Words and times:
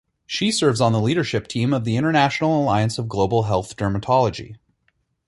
She 0.25 0.51
serves 0.51 0.81
on 0.81 0.93
the 0.93 0.99
leadership 0.99 1.47
team 1.47 1.73
of 1.75 1.83
the 1.85 1.95
International 1.95 2.59
Alliance 2.63 2.97
of 2.97 3.07
Global 3.07 3.43
Health 3.43 3.75
Dermatology. 3.75 4.55